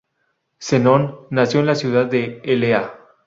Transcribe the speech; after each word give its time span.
Zenón 0.59 1.27
nació 1.29 1.59
en 1.59 1.67
la 1.67 1.75
ciudad 1.75 2.07
de 2.07 2.41
Elea. 2.43 2.97